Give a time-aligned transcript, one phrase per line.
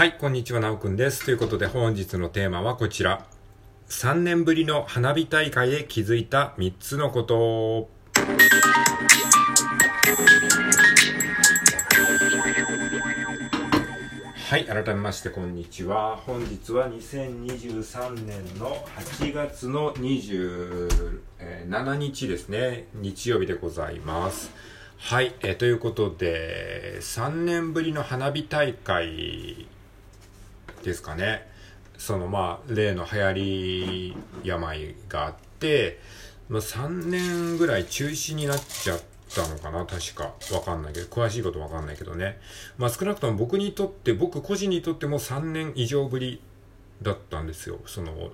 [0.00, 1.26] はい、こんにちは、なおくんです。
[1.26, 3.26] ということで本日のテーマはこちら。
[3.90, 7.90] 3年ぶりの花火大会で気づいた3つのこと。
[14.48, 16.16] はい、改めましてこんにちは。
[16.16, 22.86] 本日は2023年の8月の27日ですね。
[22.94, 24.50] 日曜日でございます。
[24.96, 29.68] はい、えーということで、3年ぶりの花火大会
[30.82, 31.48] ですかね。
[31.98, 36.00] そのまあ、例の流行り病があって、
[36.48, 39.00] まあ、3年ぐらい中止になっちゃっ
[39.34, 40.34] たのかな確か。
[40.52, 42.38] わかんないけど、詳しいことわかんないけどね。
[42.78, 46.40] まあ少なくとも僕にとって、僕個人にとっても3年以上ぶり
[47.02, 47.78] だったんですよ。
[47.86, 48.30] その、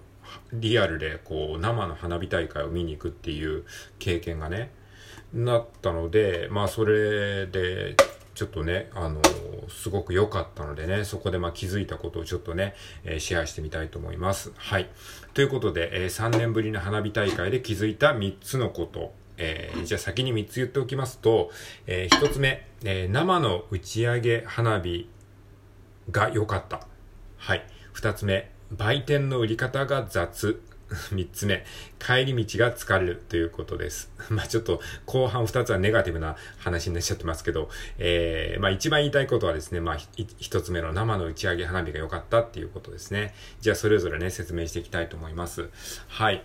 [0.53, 3.65] リアルでこう、生の花火大会を見に行くっていう
[3.99, 4.71] 経験がね。
[5.35, 7.97] なったので、まあそれで、
[8.37, 9.23] ちょっとね、あの
[9.69, 14.53] すごく良かったのでね、そこでまあ気づいたことをちょっとね、えーシェアしてみたいと思います。
[14.57, 14.91] はい。
[15.33, 19.15] ということで、えー3年ぶりの花火大会で気づいた3つのこと。
[19.39, 21.51] えーじゃあ先に3つ言っておきますと、
[21.87, 25.09] え1つ目、えー生の打ち上げ花火
[26.11, 26.87] が良かった。
[27.39, 27.67] はい。
[27.95, 30.61] 2つ目、売店の売り方が雑。
[31.13, 31.65] 3つ目、
[31.99, 34.11] 帰り道が疲れるということです。
[34.31, 43.35] まあちょっと後半2つはネガティブな話になっちゃってますけど、えー、まあ一番言いたいことはですね、まあ1つ目の生の打ち上げ花火が良かったっていうことですね。
[43.61, 45.69] じゃあそれぞれね、説明していきたいと思います。
[46.09, 46.43] はい。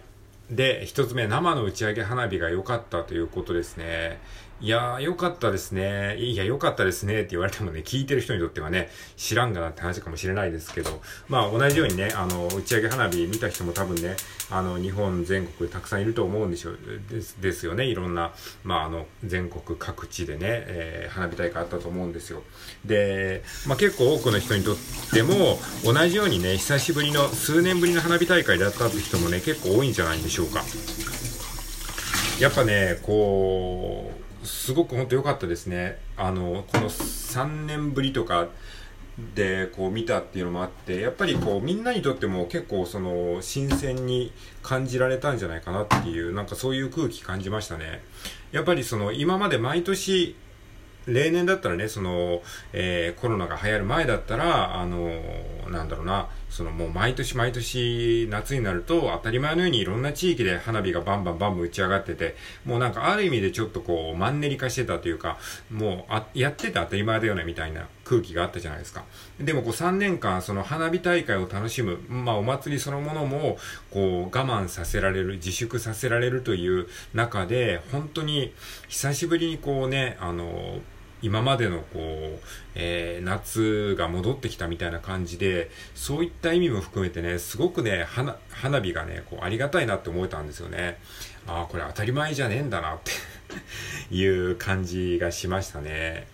[0.52, 4.20] で、一つ目、生の打ち上げ花火が良かったということですね。
[4.64, 6.17] いやー、良かったですね。
[6.17, 14.16] いや、良かったですねって言われてもね、聞いてる人にとってはね、知らんがなって話かもしれないですけど、まあ同じようにね、あの、打ち上げ花火見た人も多分ね、
[14.52, 16.73] あの、日本全国たくさんいると思うんでしょ、
[17.09, 17.86] です、ですよね。
[17.86, 22.44] いろんな、まああの、全国各地でね、えー花火大会あったと思うんですよ。
[22.86, 24.78] で、まあ結構多くの人にとっ
[25.12, 30.64] ても、同じようにね、久しぶりの、数年ぶりの花火大会だったって人もね、結構多いんじゃないんでしょうか。
[32.39, 35.97] やっぱね、こう、すごく本当良かったですね。
[36.17, 38.47] あの、この3年ぶりとか
[39.35, 44.31] でこう見たっていうのもあって、やっぱりこうみんなにとっても結構その新鮮に
[44.63, 48.02] 感じられたんじゃないかなっていう、なんかそういう空気感じましたね。
[48.52, 50.35] やっぱりその今まで毎年
[51.08, 52.41] 例年だったらね、その、
[52.73, 55.09] えーコロナが流行る前だったら、あの
[55.69, 62.36] なんだろうな、そのもう毎年毎年夏になると当たり前のようにいろんな地域で花火がバンバンバンバン打ち上がってて、
[62.66, 65.38] もうなんかある意味でちょっとこうマンネリ化してたというか、
[65.72, 69.06] もうあやってて当たり前だよねみたいな空気があったじゃないですか。
[69.39, 73.58] でもこう3年間その花火大会を楽しむ、まあお祭りそのものも
[73.89, 78.54] こう我慢させられる、自粛させられるという中で、本当に
[78.89, 80.80] 久しぶりにこうね、あの
[81.21, 82.39] 今までのこう、
[82.76, 90.98] えー夏が戻ってきたみたいな感じで、そういった意味も含めてね、すごくね、花、花火がね、こう、ありがたいなって思えたんですよね。
[91.48, 93.11] ああ、これ当たり前じゃねえんだなって
[94.14, 96.27] いう感じがしましたね。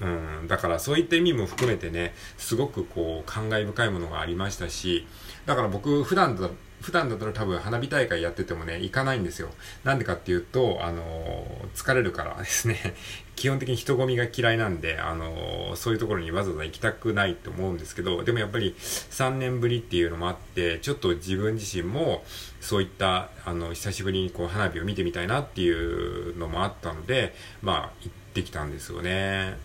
[0.00, 0.04] う
[0.44, 5.06] ん、だからそういった意味も含めてね、すごくこう、感慨深いものがありましたし、
[5.46, 6.48] だから僕、普段だ、
[6.82, 9.48] 普段だったら多分花火大会やっててもね、行かないんですよ。
[9.84, 12.94] なんでかっていうと、あの疲れるからですね、
[13.36, 22.24] 基本的に人混みが嫌いなんで、あのそういうところにわざわざ行きたくないと思うんですけど、でもやっぱり3年ぶりっていうのもあって、ちょっと自分自身も
[22.60, 29.56] そういった、あの、久しぶりにこう花火を見てみたいなっていうのもあったので、まあ、行ってきたんですよね。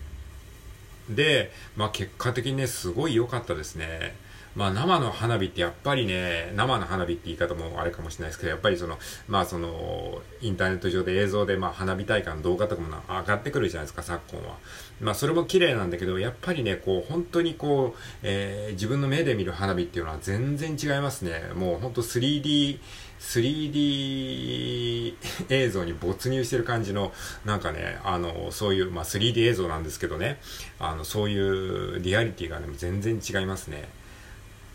[1.10, 4.14] で、まあ結果的にね、すごい良かったですね。
[4.56, 8.98] まあ生の花火ってやっぱりね、生の花火って言い方もあれかもしれないですけど、やっぱりその、
[9.28, 14.56] まあその、インターネット上で映像でまあ花火大会の動画とかも上がってくるじゃないですか、昨今は。
[15.00, 21.50] まあそれも綺麗なんだけど、やっぱりね、こう本当にこう、えー自分の目で見る花火っていうのは全然違いますね。
[21.54, 22.78] もう本当 3D、
[23.18, 25.14] 3D
[25.48, 27.12] 映像に没入してる感じの、
[27.44, 30.38] なんかね、あの、そういう、まあ 3D 映像なんですけどね、
[30.78, 33.88] あの、そういうリアリティがね、全然違いますね。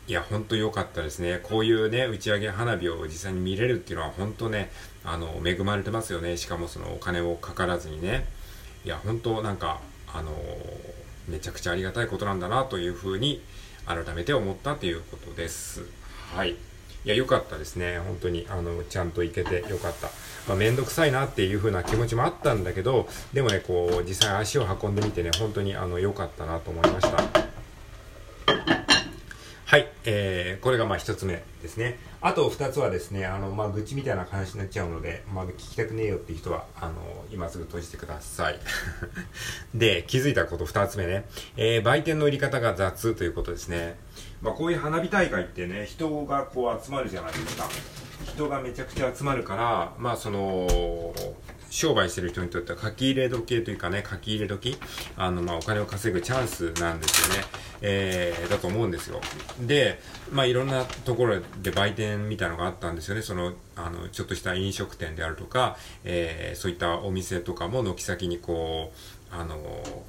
[0.05, 1.39] いや、本当良かったですね。
[1.44, 4.69] こういうね、打ち上げ花火を実際に見れるっていうのは本当ね、
[5.05, 6.35] あの、恵まれてますよね。
[6.35, 8.25] しかもそのお金をかからずにね。
[8.83, 9.79] いや、本当なんか、
[10.13, 10.31] あの、
[11.29, 13.41] めちゃくちゃありがたいことなんだなというふうに
[13.85, 15.85] 改めて思ったということです。
[16.35, 16.51] はい。
[16.51, 16.56] い
[17.06, 17.99] や、良かったですね。
[17.99, 20.07] 本当に、あの、ちゃんと行けて良かった。
[20.49, 27.52] まあ、めんどくさいなっていう風な気持ちもあったんだけど、でもね、こう、実際足を運んでみてね、本当に、あの、良かったなと思いました。
[29.73, 31.97] はい、えー、これがまあ一つ目ですね。
[32.21, 36.93] あと二つはですね、あの、まあ、愚痴みたいな話になっちゃうので、まあ、聞きたくねえよっていう人は、あの、
[37.31, 38.59] 今すぐ閉じてください。
[39.73, 41.25] で、気づいたこと二つ目ね、
[41.57, 43.97] えー、売店の売り方が雑ということですね。
[44.43, 47.67] まあ、こういう花火大会ってね、人がこう集まるじゃないですか。
[48.27, 50.67] 人がめちゃくちゃ集まるから、まあ、その、
[51.73, 54.77] 商売してる人にとっては書き入れ時計というかね、書き入れ時、
[55.17, 57.43] あの、まあ、お金を稼ぐチャンスなんですよね。
[57.81, 59.19] えー、だと思うんですよ。
[59.59, 59.99] で、
[60.31, 63.23] まあ、いろんなところで売店みたいなのがあったんですよね。
[63.23, 68.97] その、あの、ちょっとした飲食店であるとか、えー、そういったお店とかも軒先にこう、
[69.35, 69.57] あの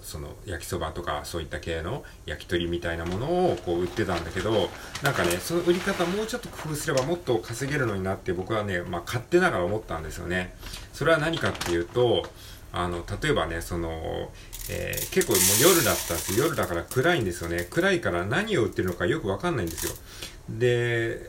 [0.02, 4.68] その焼きそばとかそういった系の焼き鳥みたいなものをこう売ってたんだけど
[5.02, 10.54] なんかねその売り方もうちょっと工夫すればもっと稼げるのになって僕はね、まあ、勝手ながら思ったんですよね。
[10.92, 12.26] それは何かっていうと
[12.70, 14.30] あの例えばねその
[14.70, 17.66] えー、結構もう夜だったんです夜だから暗いんですよね。
[17.70, 19.92] 暗いから何を売ってるのかよくわかんないんですよ。
[20.48, 21.28] で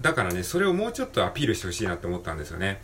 [0.00, 2.80] だからね、それをもうちょっとアピールしてほしいなって思ったんですよね。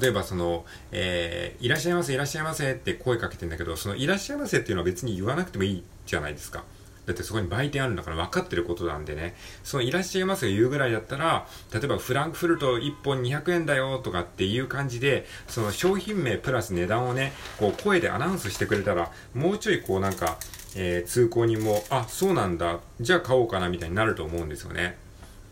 [0.00, 6.64] 例えばその、えー、いらっしゃいませ、いらっしゃいませって声かけてんだけど、そのいらっしゃいませっていうのは別に言わなくてもいいじゃないですか。
[7.08, 9.34] だってそこに売店あるんだから分かってることなんでね。
[9.64, 20.36] そのいらっしゃいませを言うぐらいだったら、例えばフランクフルト1本200円だよとかっていう感じで、その商品名プラス値段をね、こう声でアナウンスしてくれたら、もうちょいこうなんか、
[20.76, 24.98] えー、通行人も、あ、そうなんだ、じゃあ買おうかなみたいになると思うんですよね。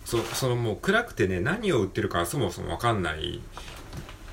[0.06, 3.40] そそのもう暗くてね、何を売ってるかそもそもわかんない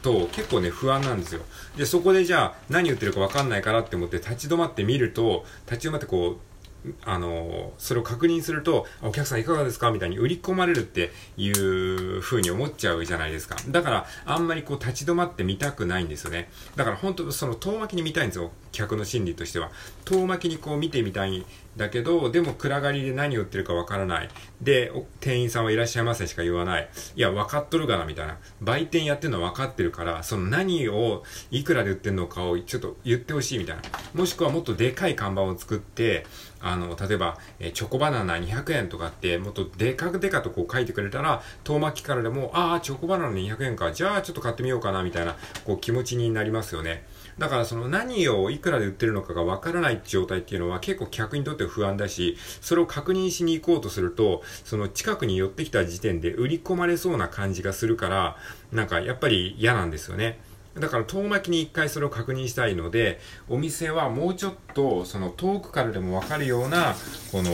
[0.03, 1.41] と結構ね不安なんですよ。
[1.75, 6.37] で、そこでじゃあ何売ってるかわかんないからって思って立ち止まってみると、立ち止まってこ
[6.85, 9.89] う、あの、それを確認すると、お客さんいかがですか？
[9.91, 13.55] みたいに売り込まれるっていう風に思っちゃうじゃないですか。
[13.69, 16.49] だから、あんまりこう立ち止まって見たくないんですよね。
[16.75, 18.51] だから本当その遠巻きに見たいんですよ。
[18.73, 19.71] 客の心理としては。
[20.03, 24.29] 遠巻きにこう見てみたいだけど、でも暗がりで何を売ってるかわからない。
[24.61, 26.89] で、店員さんはいらっしゃいませしか言わない。
[27.15, 28.37] いや、分かっとるかなみたいな。
[28.61, 33.81] 売店やってるの分かってるから、その何をいくらで売ってるのかをちょっと言ってほしいみたいな。
[34.13, 36.25] もしくはもっとでかい看板を作って、
[36.61, 45.35] あの、例えば、えチョコバナナ200円とかって、もっとでかくでかとこう書いてくれたら、遠巻きからでも、ああ、チョコバナナ200円か、じゃあちょっと買ってみようかな、みたいな、
[45.65, 47.03] こう気持ちになりますよね。
[47.37, 58.37] だからその何をいくらで売ってるのかがわからない状態っていうのは結構客にとっては不安だし、それを確認しに行こうとすると、その近くに寄ってきた時点で売り込まれそうな感じがするから、
[58.71, 60.39] なんかやっぱり嫌なんですよね。
[60.75, 66.95] だから遠巻きに一回それを確認したいので、お店はもうちょっとその遠くからでもわかるような、
[67.31, 67.51] この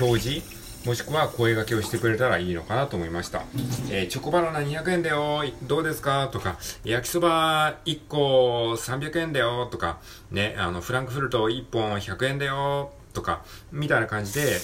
[0.00, 3.42] 表示、もしくは声掛けをしてくれたらいいのかなと思いました。
[3.90, 6.28] えー、チョコバナナ200円だよどうですか？
[6.28, 9.98] とか、焼きそば1個300円だよとか、
[10.30, 14.58] ね、あの、フランクフルト1本100円だよとか、みたいな感じで、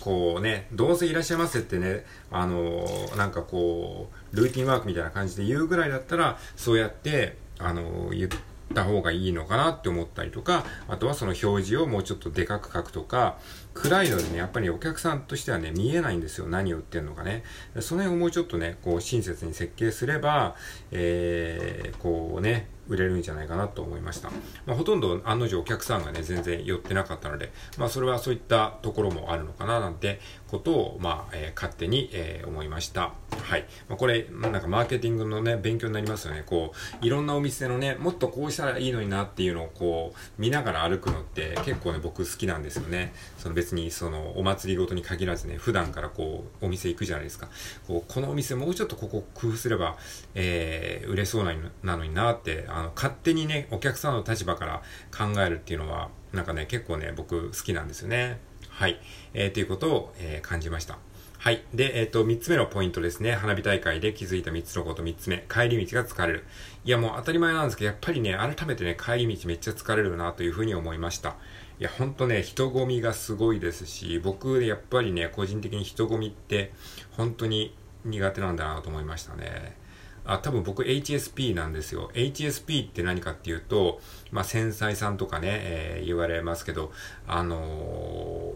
[0.00, 8.30] こうね、どうせいらっしゃいませってね、あのー、なんかこう、ルーティンワークみたいな感じで言うぐらいだったら、そうやって、あのー、言っ
[8.74, 13.38] た方がいいのかなって思ったりとか、あとはその表示をもうちょっとでかく書くとか、
[13.78, 16.48] 暗いのでね、やっぱりお客さんとしてはね、見えないんですよ。
[16.48, 17.44] 何を売ってるのかね。
[17.78, 20.56] その辺をもうちょっとね、こう、親切に設計すれば、
[20.90, 24.30] えー、こうね、売れるんじゃないかなと思いました。
[24.66, 33.12] まあ、ほとんど案の定お客さんがね、全然寄ってなかったので、まあ、それはそういったところもあるのかななんてことを、まあ、えー、勝手に、えー、思いました。
[33.42, 33.66] はい。
[33.88, 36.42] まあ、これ、なんかマーケティングのね、勉強になりますよね。
[36.46, 36.72] こ
[37.02, 43.12] う、いろんなお店のね、もっとこうしたらいいのになっていうのをこう、見ながら歩くのって結構ね、僕好きなんですよね。
[43.38, 47.48] その別にその、お祭りごとに限らずね、普段からこう、お店行くじゃないですか。
[47.86, 49.96] こう、このお店もうちょっとここ工夫すれば、
[50.34, 54.82] えー、売れそうななのになって、あの、勝手にね、お客さんの立場から
[55.16, 58.38] 考えるっていうのは、なんかね、結構ね、僕好きなんですよね。
[58.68, 59.00] はい。
[59.34, 60.98] えー、ということを、えー、感じました。
[61.38, 61.62] はい。
[61.72, 63.32] で、えっ、ー、と、三つ目のポイントですね。
[63.32, 65.44] 花火大会で気づいた三つのこと三つ目。
[65.48, 66.44] 帰り道が疲れる。
[66.84, 71.36] いや、もう当たり前なんですけど、やっぱりね、改めてね、帰り道めっちゃ疲れるなというふうに思いました。
[71.80, 76.72] いや、ほんとね、人混みがすごいですし、僕、やっぱりね、個人的に人混みって、
[77.12, 77.72] 本当に
[78.04, 79.76] 苦手なんだなと思いましたね。
[80.24, 82.10] あ、多分僕 HSP なんですよ。
[82.14, 84.00] HSP って何かっていうと、
[84.32, 86.92] まあ、繊細さんとかね、えー、言われますけど、
[87.26, 88.54] あの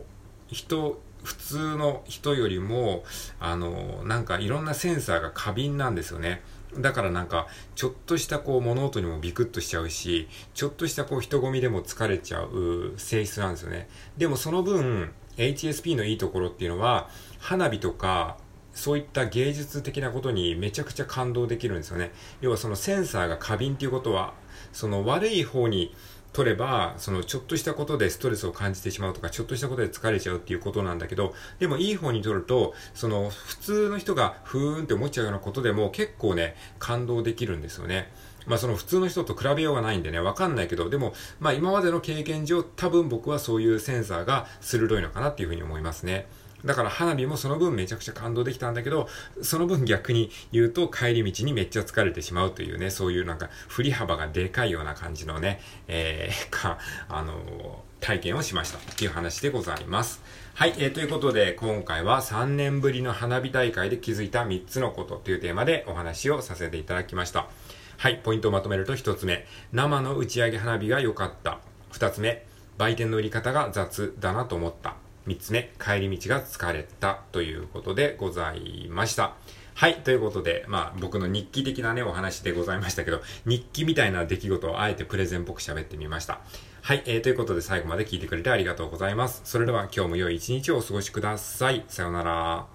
[0.50, 3.04] ー、人、普通の人よりも、
[3.38, 6.42] あのー、なんかいろんなセンサーが過敏なんですよね。
[6.78, 13.88] だからなんか、ちょっとしたこう物音にもビクッとしちゃうし、ちょっとしたこう人混みでも疲れちゃう性質なんですよね。
[14.16, 18.38] でもその分、HSP のいいところっていうのは、花火とか、
[18.74, 22.12] そういった芸術的なことにめちゃくちゃ感動できるんですよね。
[22.40, 24.34] 要はそのセンサーが過敏っていうことは、
[24.72, 25.94] その悪い方に
[26.32, 38.10] 取れば、そのちょっとしたことでストレスを感じてしまうとか、ちょっとしたことで疲れちゃうっていうことなんだけど、でもいい方に取ると、その普通の人がふーんって思っちゃうようなことでも結構ね、感動できるんですよね。
[38.46, 46.26] まあその普通の人と比べようがないんでね、わかんないけど、でも、まあ今までの経験上、多分僕はそういうセンサーが鋭いのかなっていうふうに思いますね。
[46.64, 49.08] だから花火もその分めちゃくちゃ感動できたんだけど、
[49.42, 56.78] その分逆に言うと帰り道にめっちゃ疲れてしまうというね、そういうなんか振り幅がでかいような感じのね、えー、 か、
[57.08, 60.22] あのー、体験をしましたっていう話でございます。
[60.54, 67.48] はい、えー、ということで今回は3年ぶりの花火大会で気づいた3つのことというテーマでお話をさせていただきました。
[67.96, 71.60] はい、ポイントをまとめると1つ目、生の打ち上げ花火が良かった。
[71.92, 72.44] 2つ目、
[72.76, 74.96] 売店の売り方が雑だなと思った。
[75.26, 79.34] 3つ目、帰り道が疲れたということでございました。
[79.74, 79.96] はい。
[79.96, 86.40] ということで、まあ僕の日記的なね、お話でございましたけど、日記みたいな出来事をあえてプレゼンっぽく喋ってみました。
[86.82, 87.02] はい。
[87.06, 89.42] えー、ということで最後まで聞いてくれてありがとうございます。
[89.44, 91.84] それでは今日も良い一日をお過ごしください。
[91.88, 92.71] さようなら。